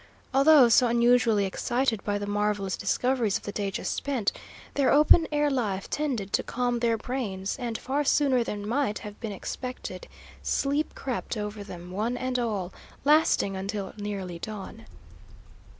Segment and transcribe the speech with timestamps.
[0.33, 4.31] Although so unusually excited by the marvellous discoveries of the day just spent,
[4.73, 9.19] their open air life tended to calm their brains, and, far sooner than might have
[9.19, 10.07] been expected,
[10.41, 12.73] sleep crept over them, one and all,
[13.05, 14.87] lasting until nearly dawn.